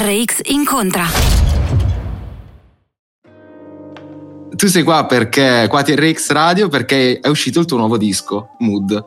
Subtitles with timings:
[0.00, 1.04] TRX incontra.
[4.54, 9.04] Tu sei qua perché qua TRX Radio perché è uscito il tuo nuovo disco, Mood.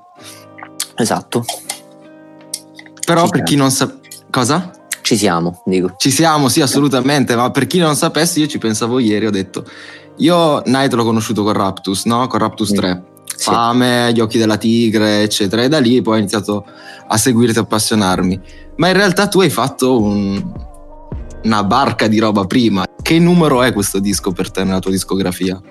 [0.97, 1.45] Esatto.
[3.05, 3.95] Però Ci per chi non sa
[4.29, 4.71] cosa?
[5.01, 5.93] Ci siamo, dico.
[5.95, 9.63] Ci siamo, sì, assolutamente, ma per chi non sapesse, io ci pensavo ieri, ho detto
[10.17, 12.27] io Night l'ho conosciuto con Raptus, no?
[12.27, 12.75] Con Raptus Mm.
[12.75, 13.03] 3.
[13.37, 13.43] Sì.
[13.49, 16.65] Fame, Gli occhi della tigre, eccetera, e da lì poi ho iniziato
[17.07, 18.41] a seguirti, a appassionarmi.
[18.75, 20.71] Ma in realtà tu hai fatto un-
[21.43, 22.85] una barca di roba prima.
[23.01, 25.61] Che numero è questo disco per te nella tua discografia?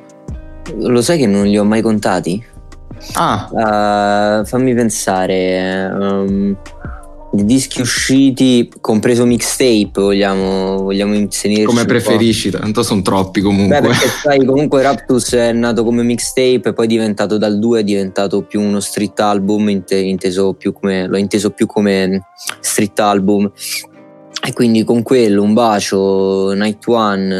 [0.76, 2.42] Lo sai che non li ho mai contati?
[3.14, 5.91] Ah, Uh, fammi pensare.
[5.92, 6.56] um,
[7.34, 11.64] di dischi usciti, compreso mixtape, vogliamo, vogliamo inserirci.
[11.64, 13.80] come preferisci, tanto sono troppi comunque.
[13.80, 17.80] Beh, perché sai, comunque Raptus è nato come mixtape e poi è diventato dal 2
[17.80, 22.20] è diventato più uno street album, inte- inteso più come, l'ho inteso più come
[22.60, 23.50] street album.
[24.44, 27.34] E quindi con quello, un bacio, Night One,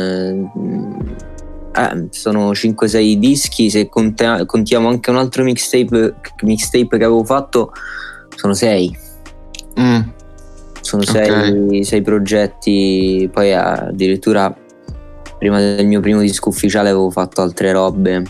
[1.75, 7.25] eh, eh, sono 5-6 dischi, se conta- contiamo anche un altro mixtape, mixtape che avevo
[7.25, 7.73] fatto,
[8.37, 8.97] sono 6.
[9.81, 10.01] Mm,
[10.81, 11.09] Sono Ok.
[11.11, 14.55] sei, sei progetti, poi addirittura
[15.39, 18.23] prima del mio primo disco ufficiale avevo fatto altre robe.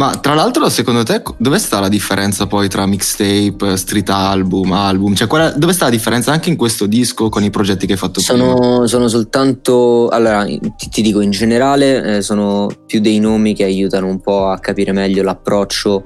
[0.00, 5.14] Ma tra l'altro, secondo te, dove sta la differenza poi tra mixtape, street album, album?
[5.14, 7.98] Cioè, è- dove sta la differenza anche in questo disco con i progetti che hai
[7.98, 8.42] fatto prima?
[8.42, 13.64] Sono, sono soltanto, allora ti, ti dico in generale, eh, sono più dei nomi che
[13.64, 16.04] aiutano un po' a capire meglio l'approccio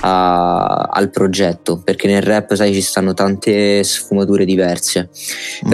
[0.00, 5.10] a- al progetto, perché nel rap, sai, ci stanno tante sfumature diverse.
[5.66, 5.68] Mm.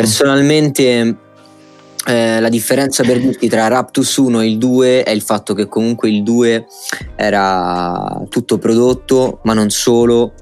[2.04, 5.68] Eh, la differenza per dirti tra Raptus 1 e il 2 è il fatto che
[5.68, 6.66] comunque il 2
[7.14, 10.32] era tutto prodotto, ma non solo.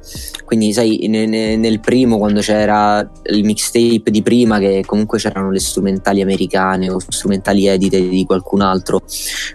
[0.47, 5.51] Quindi, sai, ne- ne- nel primo, quando c'era il mixtape di prima, che comunque c'erano
[5.51, 9.03] le strumentali americane o strumentali edite di qualcun altro,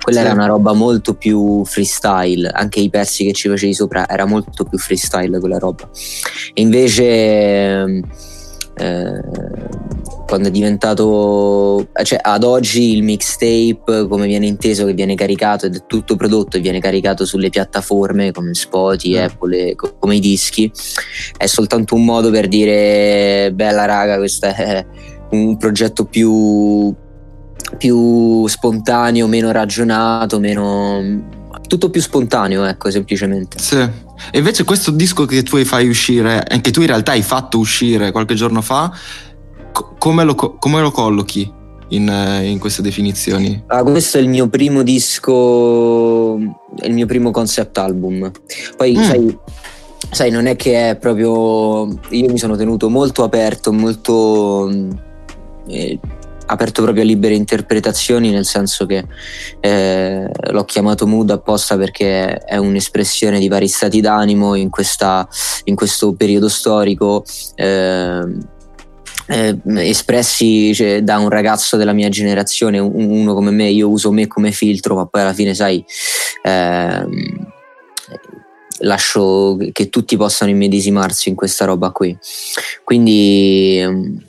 [0.01, 0.25] quella Sì.
[0.25, 2.47] era una roba molto più freestyle.
[2.53, 5.89] Anche i pezzi che ci facevi sopra era molto più freestyle quella roba.
[6.53, 7.03] E invece.
[7.05, 8.01] ehm,
[8.77, 9.21] eh,
[10.25, 15.75] quando è diventato cioè ad oggi il mixtape come viene inteso che viene caricato ed
[15.75, 19.23] è tutto prodotto e viene caricato sulle piattaforme come Spotify, Mm.
[19.23, 20.71] Apple co- come i dischi
[21.37, 24.85] è soltanto un modo per dire bella raga questo è
[25.31, 26.93] un progetto più
[27.77, 33.59] più spontaneo, meno ragionato, meno tutto più spontaneo, ecco, semplicemente.
[33.59, 33.77] Sì.
[33.77, 37.57] E invece questo disco che tu fai uscire, e che tu in realtà hai fatto
[37.57, 38.91] uscire qualche giorno fa,
[39.75, 41.51] co- come, lo, co- come lo collochi
[41.89, 43.61] in, eh, in queste definizioni?
[43.67, 46.37] Ah, questo è il mio primo disco,
[46.79, 48.31] è il mio primo concept album.
[48.77, 49.01] Poi, Mm.
[49.03, 49.37] sai,
[50.11, 51.87] sai, non è che è proprio.
[52.09, 54.69] Io mi sono tenuto molto aperto, molto.
[55.67, 55.99] eh,
[56.47, 59.03] aperto proprio a libere interpretazioni, nel senso che
[59.61, 65.27] eh, l'ho chiamato mood apposta perché è un'espressione di vari stati d'animo in, questa,
[65.63, 67.23] in questo periodo storico.
[67.55, 68.53] ehm,
[69.27, 74.11] eh, espressi cioè, da un ragazzo della mia generazione, un- uno come me, io uso
[74.11, 75.83] me come filtro, ma poi alla fine, sai,
[76.43, 77.53] ehm,
[78.79, 82.17] lascio che tutti possano immedesimarsi in questa roba qui.
[82.83, 84.23] Quindi, ehm,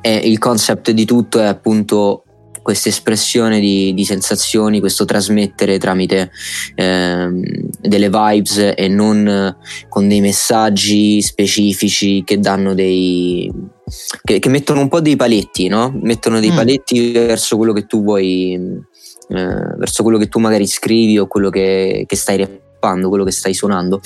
[0.00, 2.22] e il concept di tutto è appunto
[2.62, 6.32] questa espressione di, di, sensazioni, questo trasmettere tramite
[6.74, 7.42] ehm,
[7.80, 9.56] delle vibes e non
[9.88, 13.52] con dei messaggi specifici che danno dei.
[14.22, 15.92] Che, che mettono un po' dei paletti, no?
[16.00, 16.56] Mettono dei mm.
[16.56, 18.54] paletti verso quello che tu vuoi.
[19.28, 23.32] Eh, verso quello che tu magari scrivi o quello che, che stai rappando, quello che
[23.32, 24.00] stai suonando.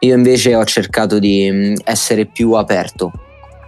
[0.00, 3.10] Io invece ho cercato di mm, essere più aperto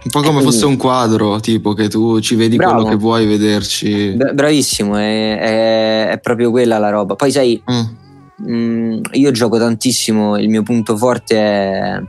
[0.03, 2.73] un po' come fosse un quadro, tipo che tu ci vedi Bravo.
[2.73, 4.17] quello che vuoi vederci.
[4.33, 7.13] Bravissimo, è, è, è, proprio quella la roba.
[7.13, 8.47] Poi sai, mm.
[8.47, 12.01] mh, mm, io gioco tantissimo, il mio punto forte è,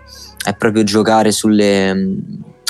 [0.43, 2.17] è proprio giocare sulle,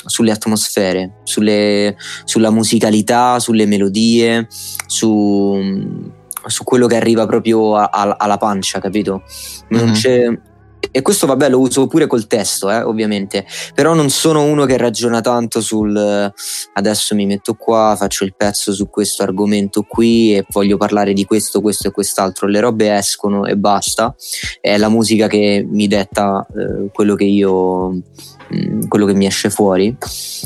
[0.06, 4.46] sulle atmosfere, sulle, sulla musicalità, sulle melodie,
[4.86, 5.58] su,
[6.46, 9.22] su, quello che arriva proprio a, a, alla pancia, capito?
[9.68, 10.34] Non mm-hmm.
[10.90, 14.76] E questo vabbè lo uso pure col testo, eh, ovviamente, però non sono uno che
[14.76, 16.32] ragiona tanto sul
[16.72, 21.24] adesso mi metto qua, faccio il pezzo su questo argomento qui e voglio parlare di
[21.24, 22.46] questo, questo e quest'altro.
[22.46, 24.14] Le robe escono e basta.
[24.60, 29.50] È la musica che mi detta eh, quello che io mm, quello che mi esce
[29.50, 29.96] fuori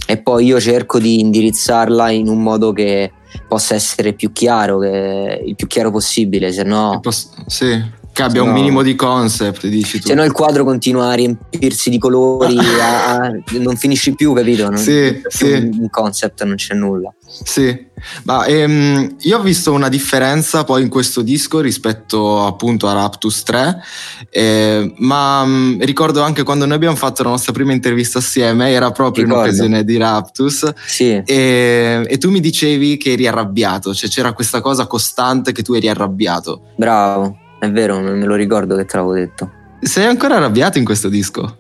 [0.07, 3.13] e poi io cerco di indirizzarla in un modo che
[3.49, 7.01] possa essere più chiaro, che, il più chiaro possibile, se no...
[7.47, 7.83] Sì,
[8.17, 10.09] che abbia no, un minimo di concept, dici tu.
[10.09, 14.71] Se no il quadro continua a riempirsi di colori, a, a, non finisci più, capito?
[14.71, 15.53] Non, sì, sì.
[15.53, 17.13] Un concept, non c'è nulla.
[17.27, 17.77] Sì,
[18.23, 23.43] ma ehm, io ho visto una differenza poi in questo disco rispetto appunto a Raptus
[23.43, 23.83] 3,
[24.31, 28.71] eh, ma mh, mm, ricordo anche quando noi abbiamo fatto la nostra prima intervista assieme,
[28.71, 29.45] era proprio ricordo.
[29.45, 31.21] in occasione di Raptus, sì.
[31.23, 35.75] e, e, tu mi dicevi che eri arrabbiato, cioè c'era questa cosa costante che tu
[35.75, 36.63] eri arrabbiato.
[36.77, 39.51] Bravo è vero, me lo ricordo che te l'avevo detto.
[39.81, 41.59] Sei ancora arrabbiato in questo disco?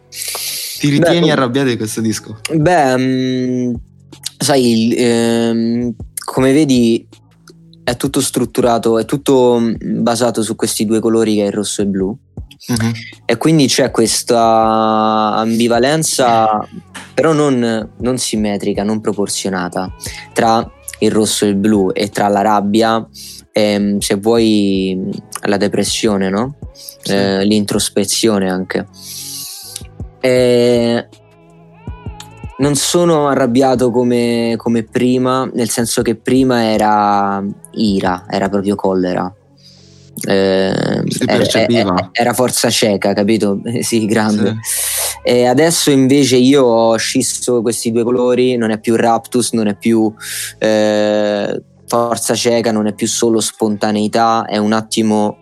[0.78, 2.38] Ti ritieni beh, arrabbiato in questo disco?
[2.52, 3.75] Beh, mh, mm,
[4.38, 5.94] sai, ehm,
[6.25, 7.06] come vedi
[7.82, 11.81] è tutto strutturato, è tutto mm, basato su questi due colori che è il rosso
[11.81, 12.19] e il blu.
[12.69, 12.92] Uh-huh.
[13.25, 16.66] E quindi c'è questa ambivalenza,
[17.14, 19.94] però non, non simmetrica, non proporzionata,
[20.32, 20.69] tra
[20.99, 23.06] il rosso e il blu e tra la rabbia
[23.56, 25.00] e se vuoi
[25.44, 26.56] la depressione, no?
[26.75, 27.14] Sì.
[27.14, 28.87] Eh, l'introspezione anche.
[30.20, 31.08] E
[32.58, 37.43] non sono arrabbiato come, come, prima, nel senso che prima era
[37.73, 39.35] ira, era proprio collera.
[40.29, 43.62] Eh, era, era, forza cieca, capito?
[43.81, 44.59] sì, grande.
[44.61, 45.31] Sì.
[45.31, 49.75] E adesso invece io ho scisso questi due colori, non è più Raptus, non è
[49.76, 50.12] più
[50.59, 55.37] eh, forza cieca non è più solo spontaneità, è un attimo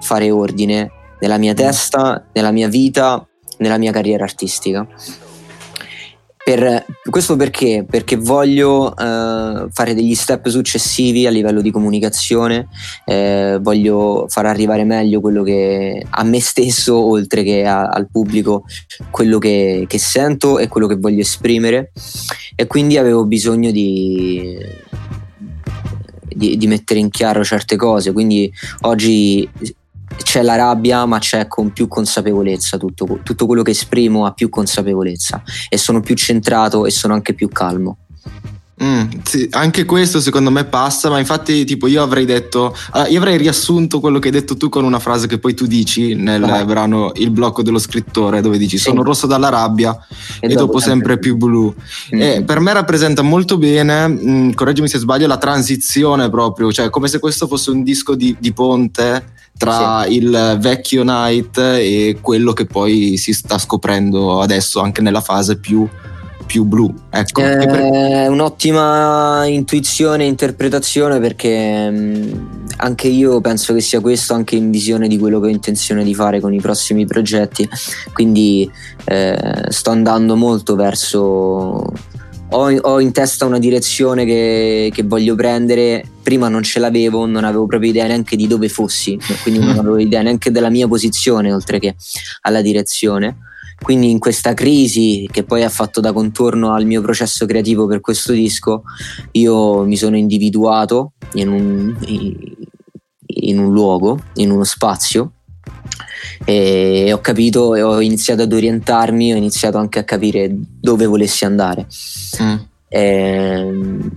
[0.00, 0.90] fare ordine
[1.20, 3.26] nella mia testa, nella mia vita,
[3.58, 4.86] nella mia carriera artistica.
[6.46, 7.84] Per, questo perché?
[7.90, 12.68] Perché voglio uh, fare degli step successivi a livello di comunicazione,
[13.04, 18.62] eh, voglio far arrivare meglio quello che a me stesso, oltre che a, al pubblico,
[19.10, 21.90] quello che, che sento e quello che voglio esprimere.
[22.54, 24.56] E quindi avevo bisogno di,
[26.36, 28.12] di, di mettere in chiaro certe cose.
[28.12, 28.52] Quindi
[28.82, 29.48] oggi
[30.22, 34.48] c'è la rabbia, ma c'è con più consapevolezza tutto, tutto, quello che esprimo ha più
[34.48, 37.98] consapevolezza e sono più centrato e sono anche più calmo.
[38.82, 43.16] Mm, sì, anche questo secondo me passa, ma infatti tipo io avrei detto, uh, io
[43.18, 46.44] avrei riassunto quello che hai detto tu con una frase che poi tu dici nel
[46.44, 46.62] ah.
[46.62, 48.84] brano Il blocco dello scrittore dove dici sì.
[48.84, 49.96] sono rosso dalla rabbia
[50.40, 51.74] e, e dopo, dopo sempre più blu.
[52.14, 52.20] Mm.
[52.20, 56.90] E per me rappresenta molto bene, mh, mm, correggimi se sbaglio, la transizione proprio, cioè
[56.90, 60.16] come se questo fosse un disco di, di ponte tra sì.
[60.16, 65.88] il vecchio Night e quello che poi si sta scoprendo adesso anche nella fase più
[66.46, 66.92] più blu.
[67.10, 72.46] Ecco, è pre- un'ottima intuizione e interpretazione perché mh, mm,
[72.78, 76.14] anche io penso che sia questo anche in visione di quello che ho intenzione di
[76.14, 77.68] fare con i prossimi progetti.
[78.12, 78.70] Quindi
[79.04, 81.84] eh, sto andando molto verso.
[82.50, 86.04] Ho, ho in testa una direzione che, che, voglio prendere.
[86.22, 89.98] Prima non ce l'avevo, non avevo proprio idea neanche di dove fossi, quindi non avevo
[89.98, 91.96] idea neanche della mia posizione oltre che
[92.42, 93.36] alla direzione
[93.80, 98.00] quindi in questa crisi che poi ha fatto da contorno al mio processo creativo per
[98.00, 98.82] questo disco,
[99.32, 101.96] io mi sono individuato in un,
[103.26, 105.32] in un luogo, in uno spazio
[106.44, 111.44] e ho capito e ho iniziato ad orientarmi, ho iniziato anche a capire dove volessi
[111.44, 111.86] andare.
[112.42, 112.56] Mm.
[112.88, 114.10] E, ehm,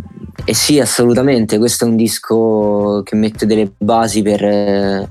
[0.46, 5.10] e, sì, assolutamente, questo è un disco che mette delle basi per,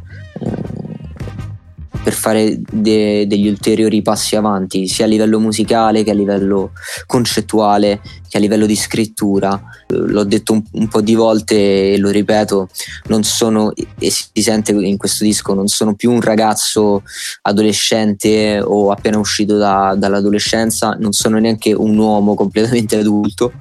[2.03, 6.73] per fare de- degli ulteriori passi avanti, sia a livello musicale che a livello
[7.07, 9.61] concettuale, che a livello di scrittura.
[9.89, 12.69] L'ho detto un, un po' di volte e lo ripeto,
[13.07, 17.03] non sono, e si sente in questo disco, non sono più un ragazzo
[17.43, 23.53] adolescente o appena uscito da, dall'adolescenza, non sono neanche un uomo completamente adulto,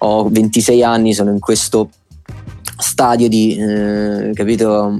[0.00, 1.90] ho 26 anni, sono in questo
[2.78, 4.98] stadio di, eh, capito,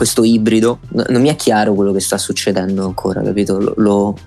[0.00, 0.78] questo ibrido.
[1.08, 3.58] non mi è chiaro quello che sta succedendo ancora, capito?
[3.58, 4.18] Lo, lo,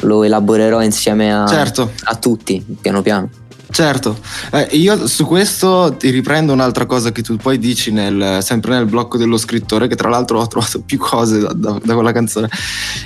[0.00, 1.92] lo elaborerò insieme a, certo.
[2.02, 3.30] a tutti, piano piano.
[3.70, 4.18] Certo,
[4.50, 8.86] eh, io su questo ti riprendo un'altra cosa che tu poi dici nel, sempre nel
[8.86, 12.48] blocco dello scrittore, che tra l'altro ho trovato più cose da, da, da quella canzone,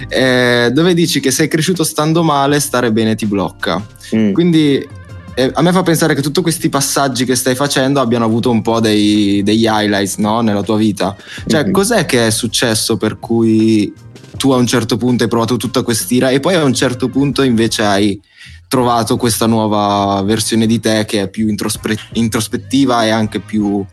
[0.08, 3.78] eh, dove dici che sei cresciuto stando male, stare bene ti blocca.
[4.16, 4.32] Mm.
[4.32, 4.88] Quindi
[5.34, 8.62] eh, a me fa pensare che tutti questi passaggi che stai facendo abbiano avuto un
[8.62, 10.40] po' dei, degli highlights no?
[10.40, 11.16] nella tua vita.
[11.46, 11.72] Cioè, mm-hmm.
[11.72, 13.92] cos'è che è successo per cui
[14.36, 17.42] tu a un certo punto hai provato tutta quest'ira e poi a un certo punto
[17.42, 18.20] invece hai
[18.68, 23.84] trovato questa nuova versione di te che è più introspe- introspettiva e anche più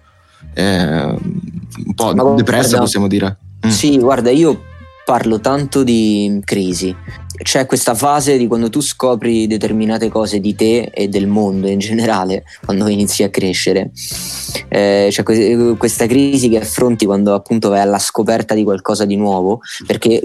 [0.54, 3.38] eh, un po' Ma depressa, guarda, possiamo dire.
[3.66, 3.70] Mm.
[3.70, 4.64] Sì, guarda, io
[5.06, 6.96] parlo tanto di crisi
[7.42, 11.80] c'è questa fase di quando tu scopri determinate cose di te e del mondo in
[11.80, 13.92] generale, quando inizi a crescere.
[14.70, 19.60] Eh, c'è questa crisi che affronti quando appunto vai alla scoperta di qualcosa di nuovo,
[19.86, 20.22] perché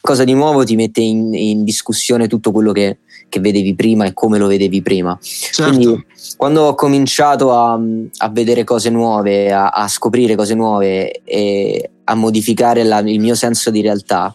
[0.00, 4.12] qualcosa di nuovo ti mette in, in discussione tutto quello che, che, vedevi prima e
[4.12, 5.18] come lo vedevi prima.
[5.20, 5.70] Certo.
[5.70, 6.04] Quindi
[6.36, 7.72] quando ho cominciato a,
[8.18, 13.34] a vedere cose nuove, a, a, scoprire cose nuove e a modificare la, il mio
[13.34, 14.34] senso di realtà,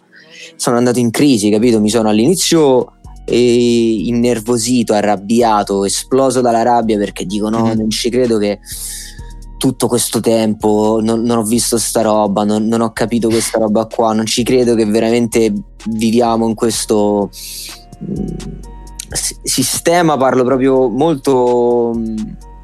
[0.60, 1.80] sono andato in crisi, capito?
[1.80, 7.78] Mi sono all'inizio eh, innervosito, arrabbiato, esploso dalla rabbia perché dico no, mm.
[7.78, 8.60] non ci credo che
[9.58, 13.86] tutto questo tempo non, non ho visto sta roba, non, non, ho capito questa roba
[13.86, 15.54] qua, non ci credo che veramente
[15.92, 17.30] viviamo in questo
[18.00, 18.26] mh, mm,
[19.44, 22.18] sistema, parlo proprio molto mm,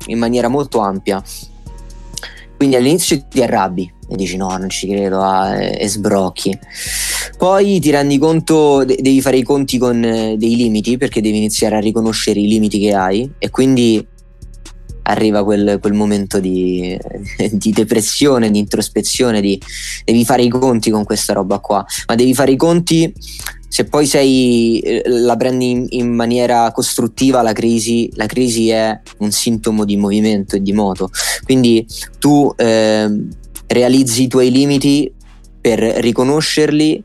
[0.07, 1.23] in maniera molto ampia.
[2.57, 6.57] Quindi all'inizio ti arrabbi e dici no, non ci credo, ah, e, e, sbrocchi.
[7.37, 11.37] Poi ti rendi conto, de- devi fare i conti con eh, dei limiti perché devi
[11.37, 14.05] iniziare a riconoscere i limiti che hai e quindi
[15.07, 16.97] arriva quel, quel momento di,
[17.51, 19.59] di, depressione, di introspezione, di,
[20.03, 23.13] devi fare i conti con questa roba qua, ma devi fare i conti
[23.67, 28.97] se poi sei, eh, la prendi in, in, maniera costruttiva la crisi, la crisi è
[29.17, 31.09] un sintomo di movimento e di moto.
[31.43, 31.85] Quindi
[32.17, 33.09] tu eh,
[33.67, 35.11] realizzi i tuoi limiti
[35.59, 37.03] per riconoscerli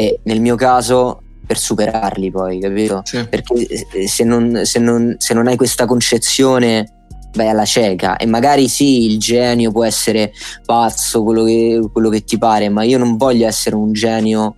[0.00, 3.02] e nel mio caso per superarli poi, capito?
[3.04, 3.22] Sì.
[3.28, 6.94] Perché eh, se non, se, non, se non hai questa concezione
[7.34, 10.32] vai alla cieca e magari sì il genio può essere
[10.64, 14.56] pazzo quello che, quello che ti pare ma io non voglio essere un genio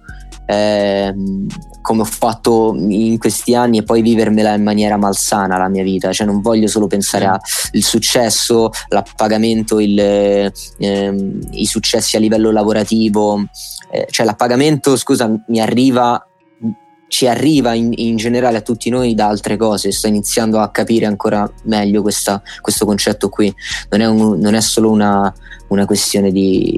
[0.52, 1.14] eh,
[1.80, 6.12] come ho fatto in questi anni e poi vivermela in maniera malsana la mia vita,
[6.12, 7.40] cioè non voglio solo pensare al
[7.80, 13.44] successo, l'appagamento, il, ehm, i successi a livello lavorativo,
[13.90, 16.26] eh, cioè l'appagamento, scusa, mi arriva
[17.09, 19.92] ci arriva in, in, generale a tutti noi da altre cose.
[19.92, 23.54] Sto iniziando a capire ancora meglio questa, questo concetto qui.
[23.90, 25.30] Non è, un, non è solo una,
[25.68, 26.75] una questione di,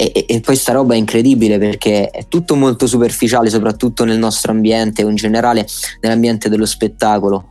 [0.00, 4.52] e, e, poi sta roba è incredibile perché è tutto molto superficiale, soprattutto nel nostro
[4.52, 5.66] ambiente o in generale
[6.00, 7.48] nell'ambiente dello spettacolo.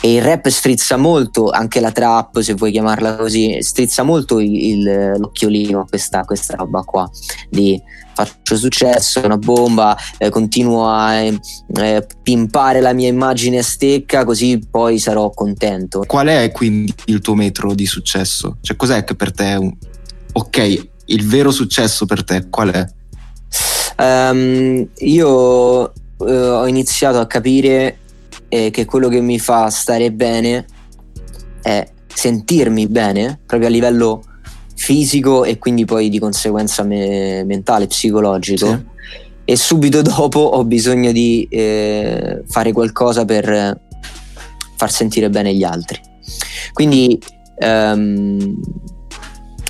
[0.00, 4.54] E il rap strizza molto, anche la trap, se vuoi chiamarla così, strizza molto il,
[4.54, 7.10] il, l'occhiolino questa, questa roba qua
[7.50, 7.82] di
[8.14, 14.60] faccio successo, una bomba, eh, continuo a eh, pimpare la mia immagine a stecca, così
[14.70, 16.04] poi sarò contento.
[16.06, 18.58] Qual è quindi il tuo metro di successo?
[18.60, 19.72] Cioè, cos'è che per te è un...
[20.32, 22.86] Ok, il vero successo per te qual è?
[24.00, 27.98] Um, io uh, ho iniziato a capire
[28.48, 30.66] eh, che quello che mi fa stare bene
[31.62, 34.22] è sentirmi bene proprio a livello
[34.74, 38.66] fisico e quindi poi di conseguenza me- mentale, psicologico.
[38.66, 38.96] Sì.
[39.44, 43.80] E subito dopo ho bisogno di eh, fare qualcosa per
[44.76, 45.98] far sentire bene gli altri.
[46.72, 47.18] Quindi
[47.60, 48.60] um,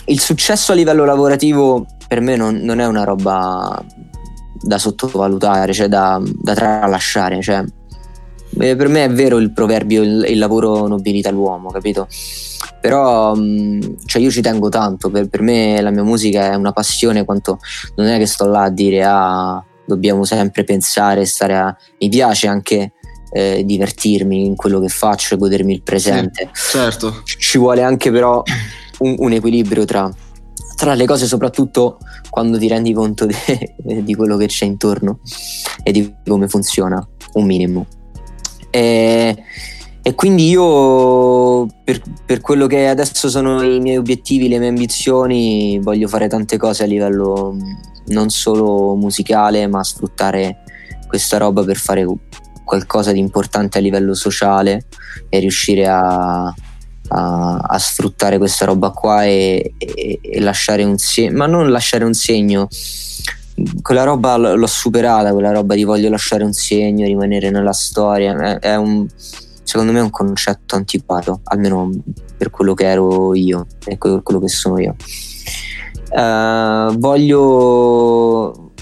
[0.09, 3.85] il successo a livello lavorativo per me non, non è una roba
[4.61, 7.41] da sottovalutare, cioè da, da tralasciare.
[7.43, 7.65] Cioè,
[8.59, 12.09] eh, per me è vero il proverbio il, il lavoro nobilita l'uomo, capito?
[12.81, 16.73] Però mm, cioè io ci tengo tanto, per, per, me la mia musica è una
[16.73, 17.59] passione, quanto
[17.97, 21.77] non è che sto là a dire ah, dobbiamo sempre pensare, stare a...
[22.00, 22.93] Mi piace anche
[23.31, 26.49] eh, divertirmi in quello che faccio e godermi il presente.
[26.53, 27.23] Sì, certo.
[27.25, 28.43] Ci vuole anche però
[28.99, 30.12] un, un equilibrio tra
[30.78, 31.99] tra le cose soprattutto
[32.31, 33.35] quando ti rendi conto di,
[34.05, 35.19] di quello che c'è intorno
[35.83, 37.87] e di come funziona un minimo.
[38.71, 39.37] E,
[40.00, 45.81] e quindi io per, per, quello che adesso sono i miei obiettivi, le mie ambizioni,
[45.81, 47.57] voglio fare tante cose a livello
[48.07, 50.62] non solo musicale, ma sfruttare
[51.09, 52.07] questa roba per fare
[52.64, 54.87] qualcosa di importante a livello sociale
[55.28, 56.55] e riuscire a,
[57.09, 62.05] a, a sfruttare questa roba qua e, e, e lasciare un segno, ma non lasciare
[62.05, 62.69] un segno,
[63.83, 68.59] quella roba l'ho superata, quella roba di voglio lasciare un segno, rimanere nella storia, è,
[68.59, 69.07] è un,
[69.62, 71.91] secondo me è un concetto antiquato, almeno
[72.37, 74.95] per quello che ero io e per quello che sono io.
[76.11, 78.73] Uh, voglio,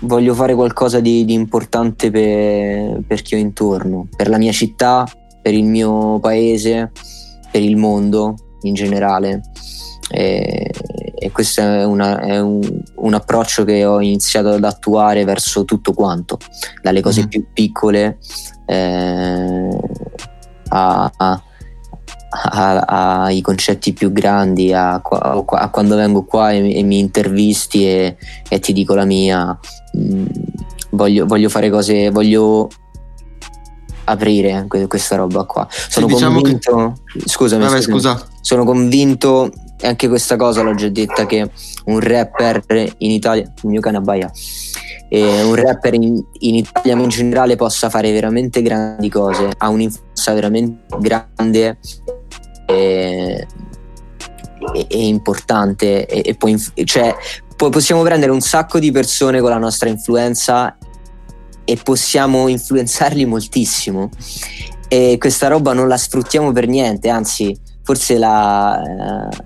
[0.00, 5.04] voglio fare qualcosa di, di importante per, per chi ho intorno, per la mia città,
[5.42, 6.92] per il mio paese
[7.50, 9.42] per il mondo in generale.
[10.12, 10.70] E,
[11.14, 12.60] e questo è, una, è un,
[12.96, 16.38] un, approccio che ho iniziato ad attuare verso tutto quanto,
[16.82, 17.26] dalle cose mm.
[17.26, 18.18] più piccole
[18.66, 19.68] eh,
[20.68, 21.42] a, a,
[22.30, 28.16] a, ai concetti più grandi, a, a quando vengo qua e, e mi intervisti e,
[28.48, 29.56] e, ti dico la mia.
[29.96, 30.26] Mm,
[30.90, 32.68] voglio, voglio fare cose, voglio
[34.10, 35.66] aprire questa roba qua.
[35.70, 36.94] Sono sì, diciamo convinto.
[37.04, 37.20] Che...
[37.26, 38.26] Scusami, Vabbè, scusa.
[38.40, 39.50] Sono convinto,
[39.80, 41.50] e anche questa cosa l'ho già detta, che
[41.86, 42.62] un rapper
[42.98, 43.52] in Italia.
[43.62, 44.30] Il mio cane abbaia.
[45.08, 50.32] E un rapper in, in Italia in generale possa fare veramente grandi cose, ha un'influenza
[50.34, 51.78] veramente grande
[52.66, 53.46] e,
[54.74, 56.06] e, e importante.
[56.06, 57.14] E, e poi, cioè,
[57.56, 60.76] possiamo prendere un sacco di persone con la nostra influenza
[61.64, 64.10] e possiamo influenzarli moltissimo.
[64.88, 69.36] E questa roba non la sfruttiamo per niente, anzi forse la, eh,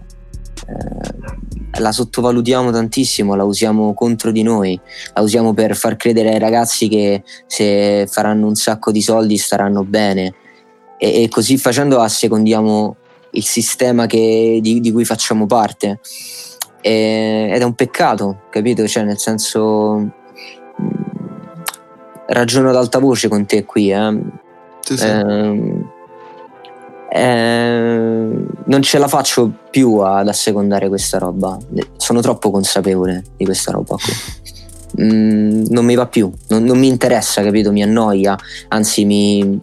[0.66, 4.78] eh, la sottovalutiamo tantissimo, la usiamo contro di noi,
[5.12, 9.84] la usiamo per far credere ai ragazzi che se faranno un sacco di soldi staranno
[9.84, 10.34] bene.
[10.98, 12.96] E, e così facendo assecondiamo
[13.32, 16.00] il sistema che, di, di, cui facciamo parte.
[16.80, 18.86] E, ed è un peccato, capito?
[18.86, 20.22] Cioè nel senso
[22.26, 23.90] ragiono ad alta voce con te qui.
[23.90, 24.20] Eh.
[24.80, 25.04] Sì, sì.
[25.06, 25.84] Eh,
[27.16, 31.56] eh, non ce la faccio più ad assecondare questa roba.
[31.96, 34.12] Sono troppo consapevole di questa roba qui.
[35.00, 37.72] Mm, non mi va più, non, non, mi interessa, capito?
[37.72, 39.58] Mi annoia, anzi, mi,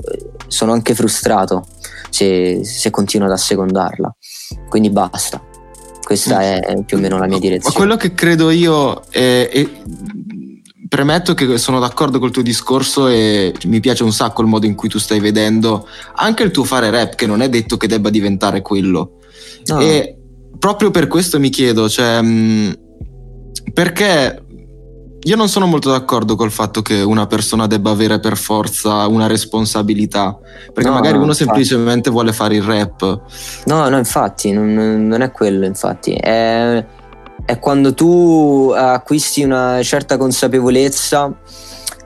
[0.47, 1.65] sono anche frustrato
[2.09, 4.13] se, se continuo ad assecondarla.
[4.67, 5.41] Quindi basta.
[6.03, 6.41] Questa mm.
[6.41, 7.73] è più o meno la mia direzione.
[7.73, 9.69] Ma quello che credo io è, è
[10.91, 14.75] premetto che sono d'accordo col tuo discorso e mi piace un sacco il modo in
[14.75, 18.09] cui tu stai vedendo anche il tuo fare rap, che non è detto che debba
[18.09, 19.19] diventare quello.
[19.67, 19.79] No.
[19.79, 20.17] E
[20.59, 22.71] proprio per questo mi chiedo, cioè, mm,
[23.73, 24.43] perché
[25.21, 29.27] io non sono molto d'accordo col fatto che una persona debba avere per forza una
[29.27, 30.37] responsabilità,
[30.73, 31.45] perché no, magari no, uno infatti.
[31.45, 33.21] semplicemente vuole fare il rap.
[33.63, 36.11] No, no, infatti, non, non è quello, infatti.
[36.15, 36.85] È
[37.45, 41.33] è quando tu acquisti una certa consapevolezza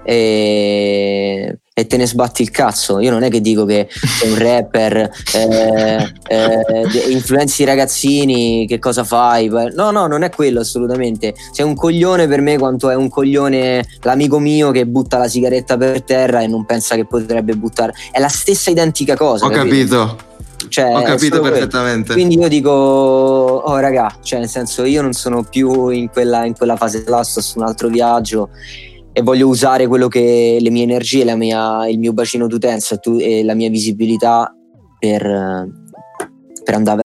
[0.08, 3.00] e, e, te ne sbatti il cazzo.
[3.00, 8.78] Io non è che dico che sei un rapper, eh, eh, influenzi i ragazzini, che
[8.78, 9.48] cosa fai?
[9.48, 11.34] No, no, non è quello assolutamente.
[11.52, 15.76] Sei un coglione per me quanto è un coglione l'amico mio che butta la sigaretta
[15.76, 17.93] per terra e non pensa che potrebbe buttare.
[18.12, 19.45] È la stessa identica cosa.
[19.45, 19.98] Ho capito.
[19.98, 20.34] capito.
[20.67, 22.13] Cioè, Ho capito perfettamente.
[22.13, 22.28] Quello.
[22.28, 26.54] Quindi io dico, oh raga, cioè nel senso io non sono più in quella, in
[26.54, 28.49] quella fase là, sto su un altro viaggio
[29.12, 33.54] e voglio usare quello che le mie energie, mia, il mio bacino d'utenza e la
[33.54, 34.54] mia visibilità
[34.99, 35.21] per,
[36.63, 37.05] per andare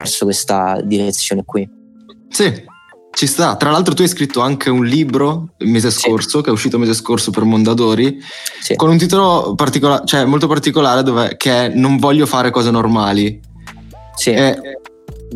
[0.00, 1.68] Verso questa direzione qui.
[2.30, 2.50] Sì,
[3.12, 3.56] ci sta.
[3.56, 6.00] Tra l'altro tu hai scritto anche un libro il mese Sì.
[6.08, 8.18] scorso, che è uscito il mese scorso per Mondadori,
[8.62, 8.76] Sì.
[8.76, 13.38] con un titolo particola- cioè molto particolare dove, che è Non voglio fare cose normali.
[14.14, 14.30] Sì.
[14.30, 14.58] Eh,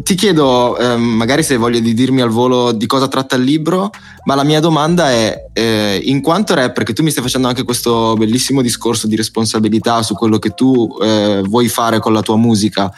[0.03, 3.91] ti chiedo, ehm, magari se voglio di dirmi al volo di cosa tratta il libro,
[4.25, 7.63] ma la mia domanda è, eh, in quanto rapper, perché tu mi stai facendo anche
[7.63, 12.37] questo bellissimo discorso di responsabilità su quello che tu eh, vuoi fare con la tua
[12.37, 12.91] musica,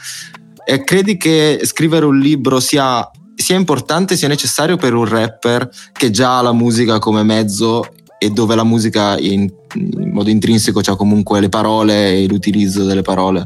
[0.66, 6.10] eh, credi che scrivere un libro sia, sia importante, sia necessario per un rapper che
[6.10, 7.84] già ha la musica come mezzo
[8.18, 13.02] e dove la musica in, in modo intrinseco c'ha comunque le parole e l'utilizzo delle
[13.02, 13.42] parole?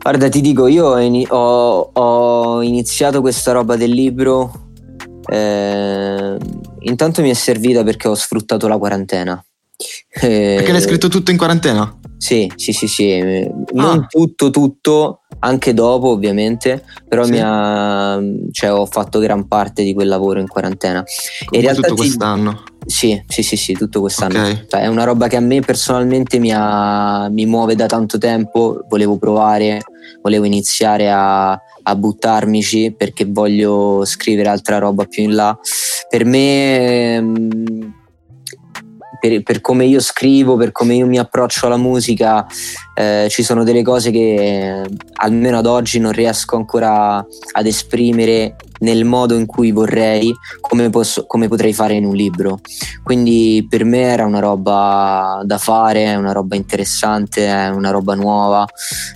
[0.00, 4.70] Guarda, ti dico, io ho, ho- iniziato questa roba del libro.
[5.30, 6.36] eh,
[6.80, 9.42] intanto mi è servita perché ho sfruttato la quarantena.
[10.20, 11.98] Eh, Perché l'hai scritto tutto in quarantena?
[12.16, 13.10] Sì, sì, sì, sì.
[13.10, 14.06] eh, Non Ah.
[14.08, 16.84] tutto, tutto, anche dopo, ovviamente.
[17.08, 17.32] Però Sì.
[17.32, 18.20] mi ha,
[18.52, 21.02] cioè, ho fatto gran parte di quel lavoro in quarantena.
[21.04, 22.62] Comunque in realtà tutto ti- quest'anno.
[22.86, 24.38] Sì, sì, sì, sì, tutto quest'anno.
[24.40, 24.66] Ok.
[24.68, 28.84] Cioè, è una roba che a me personalmente mi, ha- mi muove da tanto tempo.
[28.88, 29.82] Volevo provare,
[30.22, 35.58] volevo iniziare a, a buttarmici perché voglio scrivere altra roba più in là.
[36.08, 37.92] Per me, ehm,
[39.20, 42.46] per, per come io scrivo, per come io mi approccio alla musica,
[42.98, 44.88] eh, ci sono delle cose che eh,
[45.20, 51.24] almeno ad oggi non riesco ancora ad esprimere nel modo in cui vorrei, come, posso-
[51.26, 52.60] come potrei fare in un libro.
[53.02, 58.14] Quindi per me era una roba da fare, è una roba interessante, è una roba
[58.14, 58.66] nuova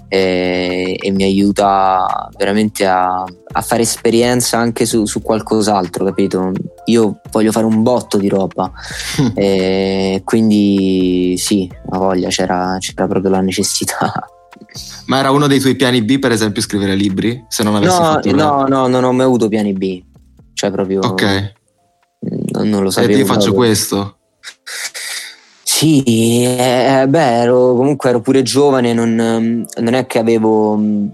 [0.09, 6.53] e, e mi aiuta veramente a, a fare esperienza anche su, su qualcos'altro, capito?
[6.87, 8.71] Io voglio fare un botto di roba
[9.35, 13.72] e quindi sì, ha voglia, c'era, c'era proprio la necessità.
[15.07, 17.45] Ma era uno dei tuoi piani B, per esempio, scrivere libri?
[17.49, 20.03] Se non avessi No, fatto il no, no, non ho mai avuto piani B.
[20.55, 21.01] Cioè proprio...
[21.01, 21.53] Ok,
[22.53, 23.19] Non, non lo e sapevo.
[23.19, 23.55] io faccio proprio.
[23.55, 24.19] questo.
[25.65, 30.77] Sì, eh, beh, ero, comunque ero pure giovane, non, ehm, non è che avevo...
[30.77, 31.07] mm,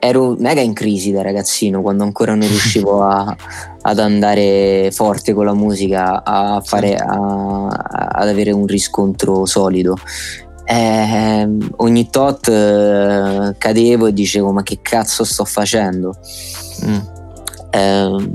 [0.00, 3.36] Ero mega in crisi da ragazzino quando ancora non riuscivo a-
[3.82, 9.96] ad andare forte con la musica, a fare, a- ad avere un riscontro solido.
[10.70, 16.14] Eh, ogni tot eh, cadevo e dicevo ma che cazzo sto facendo?
[16.84, 16.98] Mm.
[17.70, 18.34] Ehm,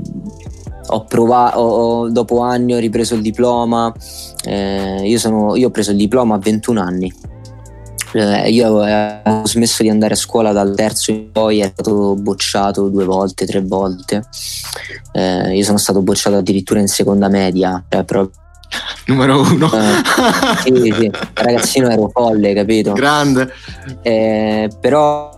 [0.86, 3.92] ho provato, ho- dopo anni ho ripreso il diploma.
[4.46, 7.12] eh, io, sono- io ho preso il diploma a 21 anni.
[8.12, 12.88] Eh, io avevo smesso di andare a scuola dal terzo in poi, ero stato bocciato
[12.88, 14.22] due volte, tre volte.
[15.12, 18.40] Eh, io sono stato bocciato addirittura in seconda media, cioè proprio,
[19.06, 19.70] Numero uno.
[19.72, 22.92] Eh, sì, sì, ragazzino ero folle, capito?
[22.92, 23.52] Grande.
[24.02, 25.30] Eh, però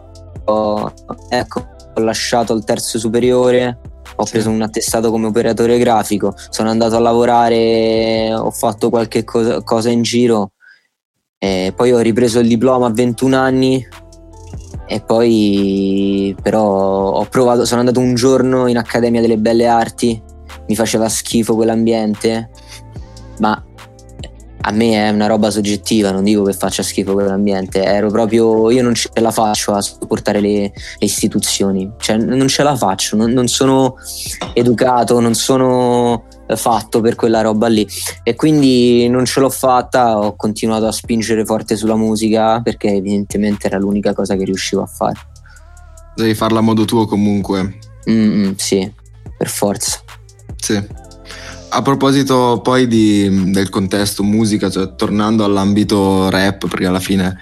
[1.29, 3.79] ecco, ho lasciato il terzo superiore,
[4.17, 4.33] ho Sì.
[4.33, 9.91] preso un attestato come operatore grafico, sono andato a lavorare, ho fatto qualche cosa, cosa
[9.91, 10.53] in giro,
[11.39, 13.87] e poi ho ripreso il diploma a 21 anni
[14.89, 16.63] e poi però
[17.13, 20.23] ho provato, sono andato un giorno in Accademia delle Belle Arti,
[20.69, 22.51] mi faceva schifo quell'ambiente,
[23.39, 23.63] ma
[24.69, 28.83] a me è una roba soggettiva, non dico che faccia schifo quell'ambiente, ero proprio, io
[28.83, 33.31] non ce la faccio a supportare le, le istituzioni, cioè non ce la faccio, non,
[33.31, 33.95] non sono
[34.55, 37.87] educato, non sono eh, fatto per quella roba lì
[38.25, 43.69] e quindi non ce l'ho fatta, ho continuato a spingere forte sulla musica perché evidentemente
[43.69, 45.19] era l'unica cosa che riuscivo a fare.
[46.17, 47.79] Devi farla a modo tuo comunque.
[48.11, 48.91] Mm, mm, sì,
[49.39, 50.01] per forza.
[50.57, 51.05] Sì.
[51.77, 57.37] A proposito poi di- del contesto musica, cioè tornando all'ambito rap, perché alla fine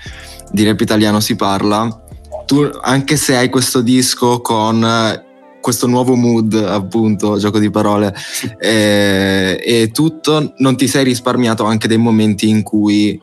[0.51, 2.03] di rap italiano si parla,
[2.45, 5.25] tu anche se hai questo disco con eh,
[5.61, 8.13] questo nuovo mood, appunto, gioco di parole,
[8.59, 13.21] e, e tutto, non ti sei risparmiato anche dei momenti in cui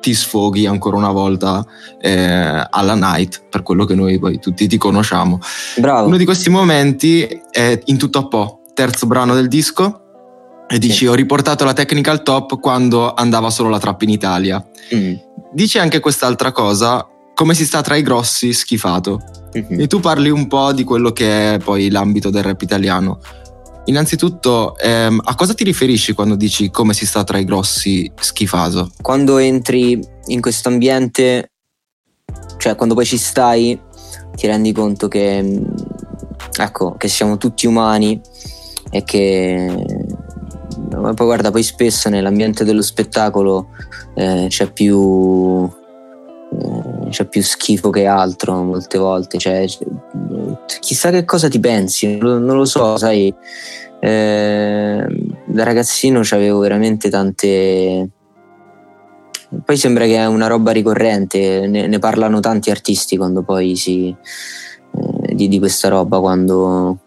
[0.00, 1.66] ti sfoghi ancora una volta
[2.00, 5.40] eh, alla night, per quello che noi poi tutti ti conosciamo.
[5.78, 6.06] Bravo.
[6.06, 9.98] Uno di questi momenti è in tutto a po', terzo brano del disco,
[10.68, 11.06] e dici Sì.
[11.06, 14.64] ho riportato la tecnica al top quando andava solo la trap in Italia.
[14.94, 15.14] Mm.
[15.52, 19.20] Dici anche quest'altra cosa, come si sta tra i grossi schifato.
[19.52, 19.80] Mhm.
[19.80, 23.20] E tu parli un po' di quello che è poi l'ambito del rap italiano.
[23.86, 28.90] Innanzitutto, ehm, a cosa ti riferisci quando dici come si sta tra i grossi schifaso?
[29.00, 31.50] Quando entri in questo ambiente,
[32.56, 33.78] cioè quando poi ci stai,
[34.34, 35.64] ti rendi conto che, mm,
[36.58, 38.18] ecco, che siamo tutti umani
[38.90, 39.84] e che
[41.00, 43.68] ma poi guarda, poi spesso nell'ambiente dello spettacolo
[44.14, 45.68] eh, c'è più
[46.58, 49.64] eh, c'è più schifo che altro molte volte, cioè,
[50.80, 53.34] chissà che cosa ti pensi, non lo, non lo so, sai,
[54.00, 55.06] eh,
[55.46, 58.10] da ragazzino avevo veramente tante...
[59.64, 64.08] Poi sembra che è una roba ricorrente, ne, ne parlano tanti artisti quando poi si...
[64.08, 66.98] eh, di, di questa roba, quando...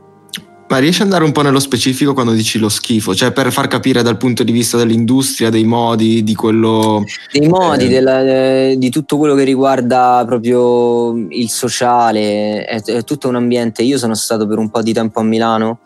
[0.69, 3.15] Ma riesci ad andare un po' nello specifico quando dici lo schifo?
[3.15, 7.06] Cioè per far capire dal punto di vista dell'industria, dei modi, di quello...
[7.32, 7.88] dei modi, Eh.
[7.88, 13.82] della- eh, di tutto quello che riguarda proprio il sociale, è, è tutto un ambiente.
[13.82, 15.80] Io sono stato per un po' di tempo a Milano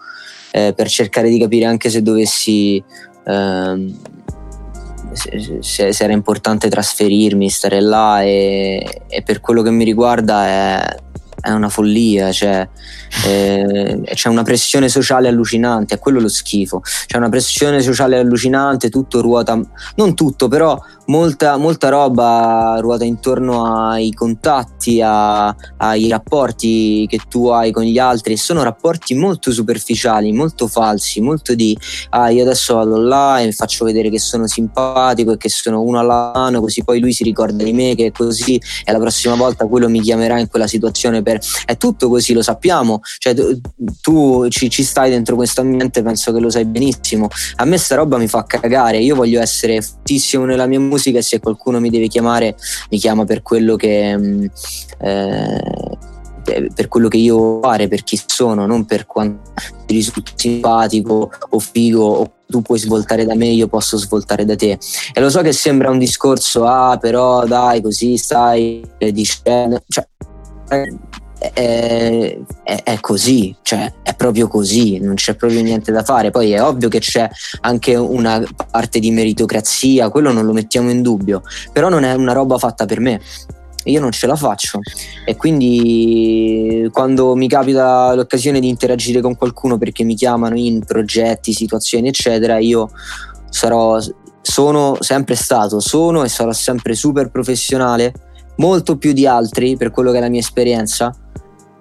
[0.50, 2.84] eh, per cercare di capire anche se dovessi,
[3.28, 3.96] ehm,
[5.14, 10.48] se, se- se era importante trasferirmi, stare là e, e per quello che mi riguarda
[10.48, 10.96] è,
[11.42, 12.68] è una follia, cioè,
[13.26, 18.90] eh, c'è una pressione sociale allucinante, è quello lo schifo, c'è una pressione sociale allucinante,
[18.90, 19.60] tutto ruota,
[19.96, 20.80] non tutto, però
[21.12, 28.00] molta, molta roba ruota intorno ai contatti, a- ai rapporti che tu hai con gli
[28.00, 31.78] altri, sono rapporti molto superficiali, molto falsi, molto di
[32.12, 36.00] ah io adesso vado là e faccio vedere che sono simpatico e che sono uno
[36.00, 39.36] alla mano, così poi lui si ricorda di me che è così e la prossima
[39.36, 41.40] volta quello mi chiamerà in quella situazione per...
[41.66, 43.60] È tutto così, lo sappiamo, cioè tu,
[44.02, 47.28] tu ci, ci stai dentro questo ambiente, penso che lo sai benissimo.
[47.56, 51.22] A me sta roba mi fa cagare, io voglio essere fortissimo nella mia musica e
[51.22, 52.56] se qualcuno mi deve chiamare
[52.90, 54.18] mi chiama per quello che...
[54.18, 54.46] mm,
[55.00, 56.10] eh,
[56.44, 59.52] per quello che io voglio fare, per chi sono, non per quanto
[59.86, 64.56] ti risulti simpatico o figo o tu puoi svoltare da me, io posso svoltare da
[64.56, 64.78] te.
[65.14, 70.06] E lo so che sembra un discorso, ah, però dai, così stai dicendo, cioè,
[71.54, 76.30] è, è- è così, cioè proprio così, non c'è proprio niente da fare.
[76.30, 77.28] Poi è ovvio che c'è
[77.62, 81.42] anche una parte di meritocrazia, quello non lo mettiamo in dubbio,
[81.74, 83.20] però non è una roba fatta per me.
[83.86, 84.78] Io non ce la faccio
[85.26, 91.52] e quindi quando mi capita l'occasione di interagire con qualcuno perché mi chiamano in progetti,
[91.52, 92.92] situazioni, eccetera, io
[93.50, 93.98] sarò,
[94.40, 98.14] sono sempre stato, sono e sarò sempre super professionale,
[98.58, 101.12] molto più di altri per quello che è la mia esperienza.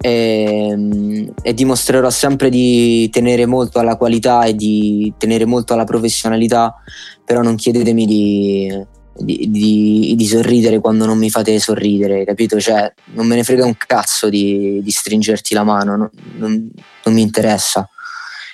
[0.02, 6.74] E, e dimostrerò sempre di tenere molto alla qualità e di tenere molto alla professionalità,
[7.22, 8.86] però non chiedetemi di,
[9.18, 12.58] di, di- di sorridere quando non mi fate sorridere, capito?
[12.58, 16.70] Cioè, non me ne frega un cazzo di, di stringerti la mano, non, non-
[17.04, 17.86] non mi interessa.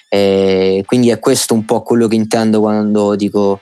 [0.08, 3.60] E quindi è questo un po' quello che intendo quando dico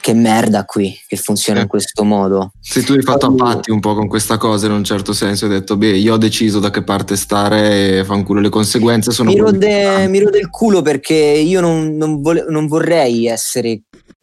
[0.00, 1.68] che merda qui, che funziona in Eh.
[1.68, 2.52] questo modo.
[2.60, 5.12] Se tu hai fatto a Quando- patti un po' con questa cosa in un certo
[5.12, 9.10] senso, hai detto, beh, io ho deciso da che parte stare e fanculo le conseguenze
[9.12, 9.30] sono...
[9.30, 13.82] mi rode, importanti." mi rode il culo perché io non, non vole- non vorrei essere.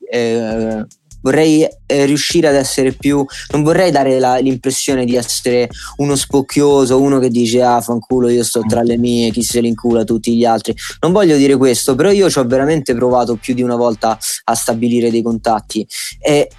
[0.10, 0.86] eh,
[1.24, 3.26] vorrei eh, riuscire ad essere più.
[3.52, 8.44] Non vorrei dare la- l'impressione di essere uno spocchioso, uno che dice ah fanculo io
[8.44, 10.76] sto tra le mie, chi se li incula tutti gli altri.
[11.02, 14.54] Non voglio dire questo, però io ci ho veramente provato più di una volta a
[14.54, 15.88] stabilire dei contatti
[16.22, 16.50] e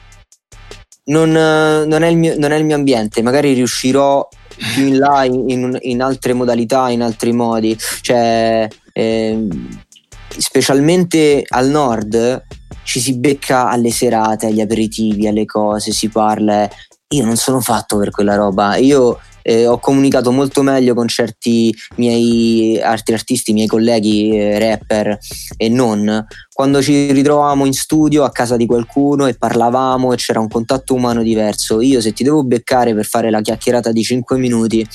[1.07, 4.27] non, eh, non è, il mio, non è il mio ambiente, magari riuscirò
[4.72, 9.81] più in là in, in- altre modalità, in altri modi, cioè ehm,
[10.29, 12.44] specialmente al nord
[12.85, 16.68] ci si becca alle serate, agli aperitivi, alle cose, si parla.
[17.09, 18.77] Io non sono fatto per quella roba.
[18.77, 25.18] Io eh, ho comunicato molto meglio con certi miei altri artisti, miei colleghi eh, rapper
[25.57, 30.40] e non, quando ci ritrovavamo in studio a casa di qualcuno e parlavamo e c'era
[30.40, 31.83] un contatto umano diverso.
[31.83, 34.87] Io se ti devo beccare per fare la chiacchierata di 5 minuti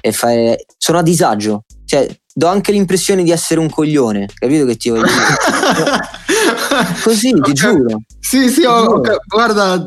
[0.00, 0.64] e fare...
[0.76, 1.64] sono a disagio.
[1.84, 6.00] Cioè, do anche l'impressione di essere un coglione, capito che ti voglio dire?
[7.02, 7.52] Così, ti Ok.
[7.52, 8.00] giuro.
[8.20, 9.00] Sì, sì, ho- Giuro.
[9.00, 9.86] cap- guarda,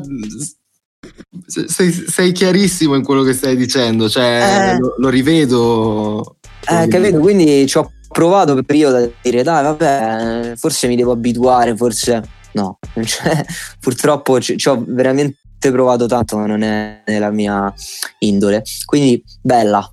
[1.46, 4.78] sei, sei chiarissimo in quello che stai dicendo, cioè Eh.
[4.78, 6.36] lo, lo rivedo
[6.68, 7.18] Eh, capito?
[7.18, 12.22] Quindi ci ho provato per periodo a dire dai vabbè, forse mi devo abituare, forse
[12.52, 12.78] no.
[13.04, 13.44] Cioè,
[13.80, 17.72] purtroppo ci, ci ho veramente provato tanto, ma non è nella mia
[18.20, 18.62] indole.
[18.84, 19.88] Quindi bella,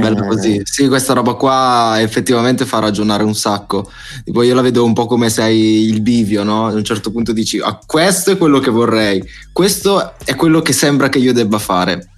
[0.00, 0.60] Bello così.
[0.64, 3.90] Sì, questa roba qua effettivamente fa ragionare un sacco.
[4.24, 6.66] Tipo, io la vedo un po' come sei il bivio, no?
[6.66, 10.72] A un certo punto dici, ah, questo è quello che vorrei, questo è quello che
[10.72, 12.08] sembra che io debba fare.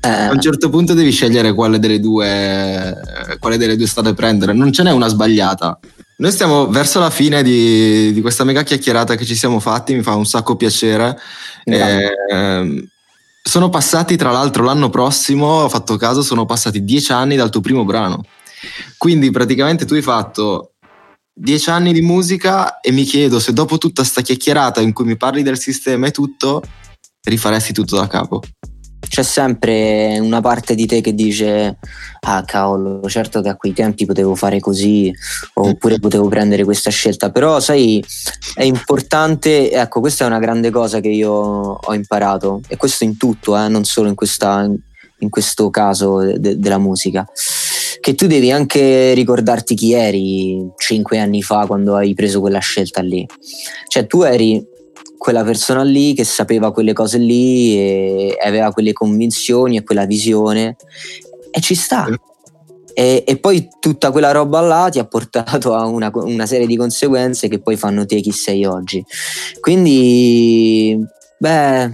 [0.00, 0.08] Eh.
[0.08, 2.96] A un certo punto devi scegliere quale delle due,
[3.38, 4.54] quale delle due strade prendere.
[4.54, 5.78] Non ce n'è una sbagliata.
[6.18, 10.02] Noi stiamo verso la fine di, di, questa mega chiacchierata che ci siamo fatti, mi
[10.02, 11.18] fa un sacco piacere.
[11.64, 12.88] Eh,
[13.46, 17.60] sono passati, tra l'altro, l'anno prossimo, ho fatto caso, sono passati dieci anni dal tuo
[17.60, 18.24] primo brano.
[18.98, 20.72] Quindi praticamente tu hai fatto
[21.32, 25.16] dieci anni di musica e mi chiedo se dopo tutta sta chiacchierata in cui mi
[25.16, 26.60] parli del sistema e tutto,
[27.22, 28.42] rifaresti tutto da capo
[28.98, 31.78] c'è sempre una parte di te che dice
[32.20, 35.12] ah cavolo certo che a quei tempi potevo fare così
[35.54, 37.30] oppure potevo prendere questa scelta.
[37.30, 38.02] Però sai
[38.54, 43.16] è importante ecco questa è una grande cosa che io ho imparato e questo in
[43.16, 44.68] tutto eh, non solo in, questa,
[45.18, 47.26] in questo caso de- della musica.
[47.98, 53.00] Che tu devi anche ricordarti chi eri cinque anni fa quando hai preso quella scelta
[53.00, 53.26] lì.
[53.88, 54.64] Cioè tu eri
[55.16, 60.76] quella persona lì che sapeva quelle cose lì e aveva quelle convinzioni e quella visione
[61.50, 62.06] e ci sta.
[62.98, 66.78] E, e, poi tutta quella roba là ti ha portato a una, una, serie di
[66.78, 69.04] conseguenze che poi fanno te chi sei oggi.
[69.60, 70.98] Quindi,
[71.38, 71.92] beh,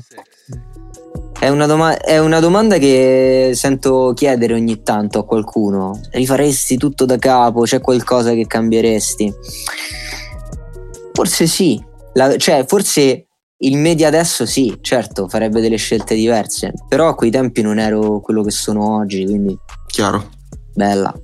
[1.40, 6.00] è una, doma- è una domanda che sento chiedere ogni tanto a qualcuno.
[6.12, 7.62] Rifaresti tutto da capo?
[7.62, 9.34] C'è qualcosa che cambieresti?
[11.12, 11.82] Forse sì,
[12.14, 13.26] la, cioè, forse
[13.58, 18.20] il media adesso sì, certo, farebbe delle scelte diverse, però a quei tempi non ero
[18.20, 19.56] quello che sono oggi, quindi...
[19.86, 20.30] Chiaro.
[20.74, 21.14] Bella.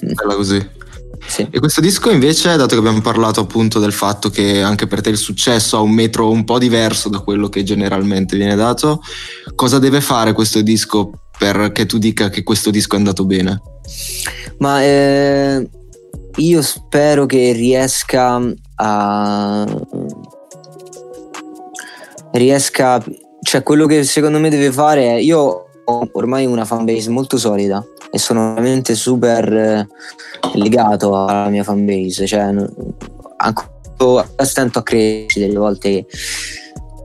[0.00, 0.82] Bella così.
[1.26, 1.48] Sì.
[1.50, 5.08] E questo disco invece, dato che abbiamo parlato appunto del fatto che anche per te
[5.08, 9.00] il successo ha un metro un po' diverso da quello che generalmente viene dato,
[9.54, 13.60] cosa deve fare questo disco perché tu dica che questo disco è andato bene?
[14.58, 15.68] Ma eh,
[16.36, 18.40] io spero che riesca
[18.76, 19.64] a
[22.34, 23.02] riesca,
[23.42, 27.84] cioè quello che secondo me deve fare è, io ho ormai una fanbase molto solida
[28.10, 29.88] e sono veramente super eh,
[30.54, 32.52] legato alla mia fanbase, cioè
[33.36, 36.06] ancora stento a crescere delle volte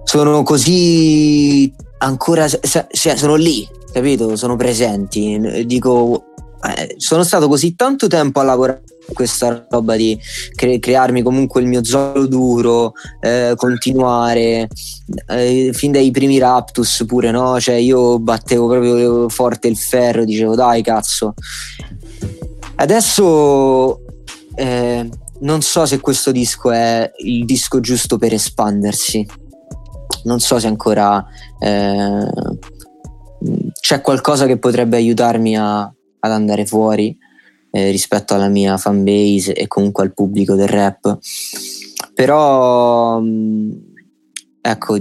[0.03, 4.35] sono così ancora sono lì, capito?
[4.35, 5.65] Sono presenti.
[5.65, 6.23] Dico,
[6.63, 8.81] eh, sono stato così tanto tempo a lavorare
[9.13, 10.17] questa roba di
[10.55, 14.67] cre- crearmi comunque il mio zolo duro, eh, continuare,
[15.27, 17.59] eh, fin dai primi Raptus pure, no?
[17.59, 21.33] Cioè io battevo proprio forte il ferro, dicevo dai cazzo.
[22.75, 24.01] Adesso
[24.55, 25.09] eh,
[25.41, 29.25] non so se questo disco è il disco giusto per espandersi,
[30.23, 31.25] non so se ancora
[31.59, 32.29] eh,
[33.79, 37.17] c'è qualcosa che potrebbe aiutarmi a, ad andare fuori
[37.71, 41.17] eh, rispetto alla mia fanbase e comunque al pubblico del rap.
[42.13, 43.71] Però, mm,
[44.61, 44.97] ecco,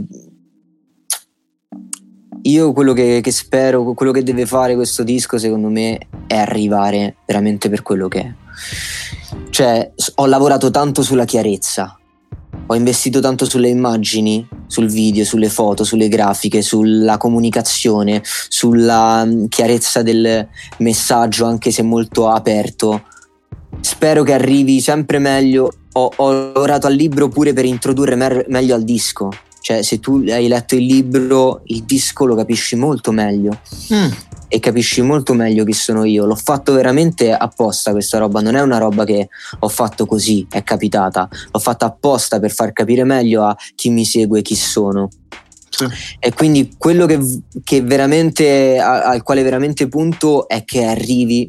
[2.42, 7.16] io quello che, che, spero, quello che deve fare questo disco, secondo me, è arrivare
[7.26, 8.35] veramente per quello che è.
[9.50, 11.98] Cioè, ho lavorato tanto sulla chiarezza,
[12.70, 19.46] ho investito tanto sulle immagini, sul video, sulle foto, sulle grafiche, sulla comunicazione, sulla mm,
[19.46, 20.46] chiarezza del
[20.78, 23.04] messaggio, anche se molto aperto.
[23.81, 25.72] Spero che arrivi sempre meglio.
[25.92, 29.31] Ho, ho lavorato al libro pure per introdurre mer- meglio al disco.
[29.61, 33.59] Cioè, se tu hai letto il libro, il disco lo capisci molto meglio.
[33.92, 36.24] Mm e capisci molto meglio chi sono io.
[36.24, 40.62] L'ho fatto veramente apposta questa roba, non è una roba che ho fatto così, è
[40.62, 41.28] capitata.
[41.52, 45.08] L'ho fatta apposta per far capire meglio a chi mi segue chi sono.
[45.68, 45.87] Sì.
[46.18, 47.20] E quindi quello che,
[47.62, 51.48] che veramente, al quale veramente punto è che arrivi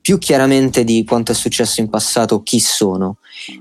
[0.00, 3.18] più chiaramente di quanto è successo in passato chi sono,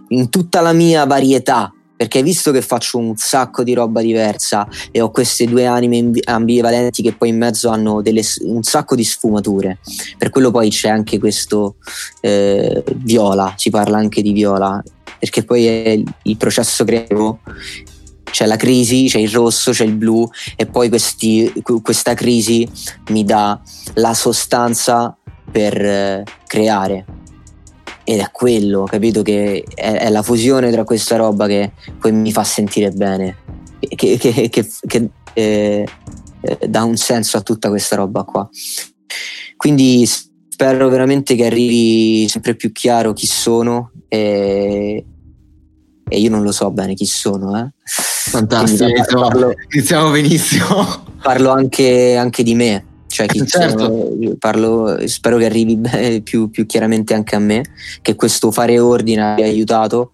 [0.09, 1.74] in tutta la mia varietà
[2.04, 7.01] perché visto che faccio un sacco di roba diversa e ho queste due anime ambivalenti
[7.01, 9.80] che poi in mezzo hanno delle, un sacco di sfumature,
[10.18, 11.76] per quello poi c'è anche questo
[12.20, 14.84] eh, viola, si parla anche di viola,
[15.18, 17.39] perché poi è il processo creativo
[18.30, 20.28] c'è la crisi, c'è il rosso, c'è il blu
[20.58, 22.68] e poi questi, questa crisi
[23.12, 23.62] mi dà
[23.93, 25.16] la sostanza
[25.49, 27.06] per eh, creare
[28.04, 29.22] ed è quello, capito?
[29.22, 33.38] Che è, è, la fusione tra questa roba che poi mi fa sentire bene,
[33.80, 35.88] che, che, che, che eh,
[36.68, 38.47] dà un senso a tutta questa roba qua.
[39.56, 45.06] Quindi spero veramente che arrivi sempre più chiaro chi sono e,
[46.08, 47.58] e io non lo so bene chi sono.
[47.58, 47.72] Eh.
[47.84, 48.86] Fantastico,
[49.20, 51.12] parlo, iniziamo benissimo.
[51.22, 53.78] Parlo anche, anche di me, cioè chi certo.
[53.78, 55.80] sono, parlo, spero che arrivi
[56.24, 57.64] più, più, chiaramente anche a me,
[58.01, 60.14] che questo fare ordine abbia aiutato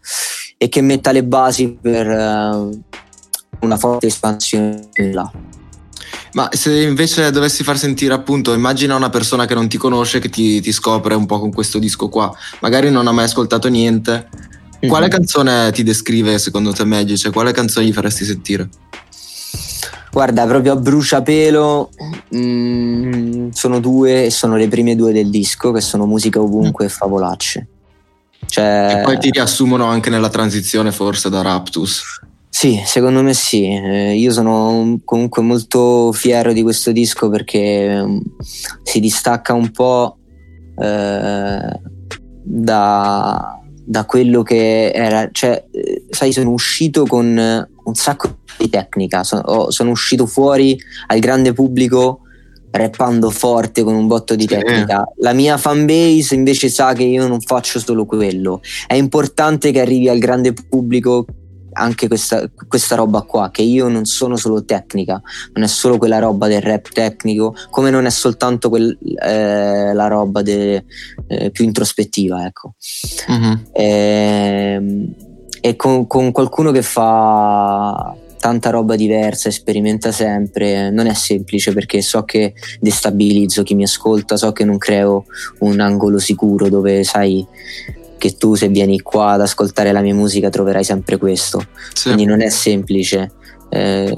[0.58, 2.78] e che metta le basi per uh,
[3.62, 5.32] una forte espansione là.
[6.34, 10.28] Ma se invece dovessi far sentire appunto, immagina una persona che non ti conosce, che
[10.28, 14.28] ti, ti scopre un po' con questo disco qua, magari non ha mai ascoltato niente,
[14.82, 15.16] quale mm-hmm.
[15.16, 17.16] canzone ti descrive secondo te meglio?
[17.16, 18.70] Cioè, quale canzone gli faresti sentire?
[20.12, 21.89] Guarda, proprio a bruciapelo
[22.30, 26.86] mh, mm, sono due e sono le prime due del disco che sono Musica ovunque
[26.86, 26.88] mm.
[26.88, 27.68] e Favolacce.
[28.45, 28.97] Cioè...
[28.99, 32.22] E poi ti riassumono anche nella transizione forse da Raptus.
[32.49, 33.66] Sì, secondo me sì.
[33.66, 38.22] Eh, io sono comunque molto fiero di questo disco perché um,
[38.84, 40.18] si distacca un po'
[40.78, 41.80] eh,
[42.43, 45.30] da, da, quello che era.
[45.32, 50.78] Cioè, eh, sai, sono uscito con un sacco di tecnica, sono, sono uscito fuori
[51.08, 52.22] al grande pubblico
[52.72, 55.04] rappando forte con un botto di tecnica.
[55.18, 58.62] La mia fanbase invece sa che io non faccio solo quello.
[58.88, 61.26] È importante che arrivi al grande pubblico
[61.72, 65.22] anche questa, questa, roba qua, che io non sono solo tecnica,
[65.54, 70.08] non è solo quella roba del rap tecnico, come non è soltanto quel, eh, la
[70.08, 70.84] roba de,
[71.28, 72.74] eh, più introspettiva, ecco.
[73.32, 73.54] Mm-hmm.
[73.72, 75.16] E, ehm,
[75.62, 82.01] e con, con qualcuno che fa tanta roba diversa, sperimenta sempre, non è semplice perché
[82.01, 85.26] so che destabilizzo chi mi ascolta, so che non creo
[85.60, 87.45] un angolo sicuro dove sai
[88.18, 91.64] che tu se vieni qua ad ascoltare la mia musica troverai sempre questo.
[91.93, 92.03] Sì.
[92.03, 93.32] Quindi non è semplice.
[93.70, 94.14] Eh,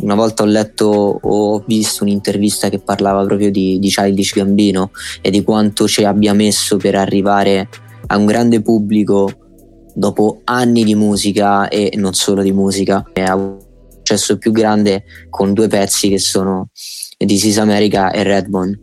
[0.00, 4.90] una volta ho letto o ho visto un'intervista che parlava proprio di, di Childish Gambino
[5.20, 7.68] e di quanto ci abbia messo per arrivare
[8.06, 9.49] a un grande pubblico
[9.94, 13.04] dopo anni di musica e non solo di musica.
[13.12, 16.68] Ha un successo più grande con due pezzi che sono
[17.16, 18.80] This is America e Redbone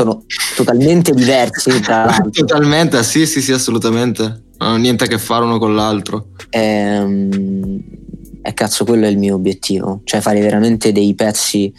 [0.00, 0.24] sono
[0.56, 2.30] totalmente diversi tra l'altro.
[2.30, 4.22] Totalmente, sì, sì, sì, assolutamente.
[4.22, 6.28] Non hanno niente a che fare uno con l'altro.
[6.50, 7.82] Ehm,
[8.42, 11.72] e cazzo, quello è il mio obiettivo, cioè fare veramente dei pezzi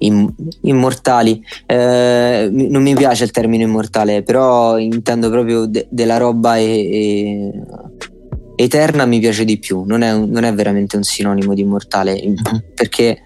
[0.00, 1.42] immortali.
[1.66, 7.52] Eh, non mi piace il termine immortale, però intendo proprio de- della roba e, e
[8.56, 12.14] eterna mi piace di più, non è, un, non è, veramente un sinonimo di immortale,
[12.14, 12.58] mm-hmm.
[12.74, 13.22] perché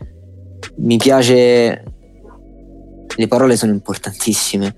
[0.76, 1.84] mi piace
[3.16, 4.74] le parole sono importantissime.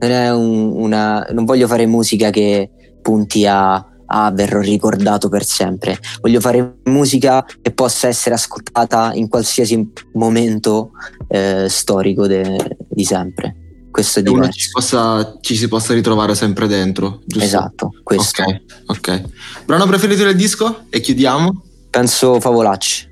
[0.00, 2.70] Non, un, una, non voglio fare musica che
[3.00, 5.98] punti a ah, verrò ricordato per sempre.
[6.20, 10.90] Voglio fare musica che possa essere ascoltata in qualsiasi momento
[11.28, 13.56] eh, storico de, di sempre.
[13.90, 14.52] Questo è diverso.
[14.52, 17.20] Ci, possa, ci, si possa ritrovare sempre dentro.
[17.26, 17.44] Giusto?
[17.44, 18.42] Esatto, questo.
[18.42, 19.22] Ok, ok.
[19.66, 20.84] Brano preferito del disco?
[20.88, 21.62] E chiudiamo?
[21.90, 23.10] Penso Favolacci.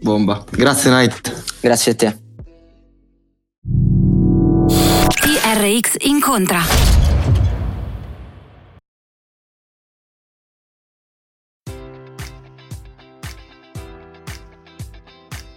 [0.00, 0.44] Bomba.
[0.50, 1.44] Grazie Night.
[1.60, 2.18] Grazie a te.
[5.20, 6.95] TRX incontra.